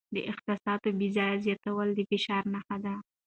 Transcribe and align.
د 0.15 0.17
احساساتو 0.31 0.89
بې 0.97 1.07
ځایه 1.15 1.41
زیاتوالی 1.45 1.93
د 1.97 2.01
فشار 2.11 2.43
نښه 2.53 2.77
ده. 2.83 2.93